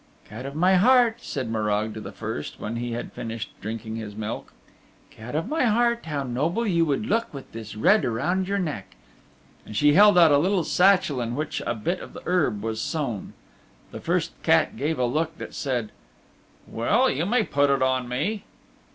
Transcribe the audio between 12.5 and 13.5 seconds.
was sewn.